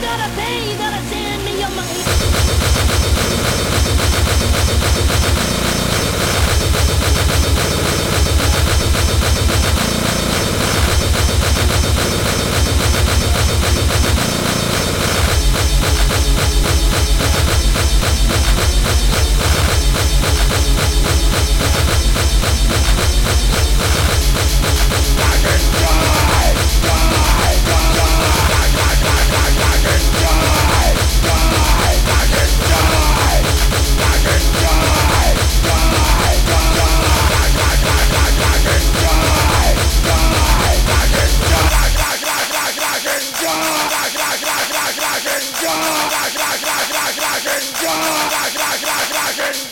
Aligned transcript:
gotta 0.00 0.34
pay, 0.34 0.72
you 0.72 0.78
gotta 0.78 1.02
send 1.08 1.19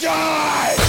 Die! 0.00 0.87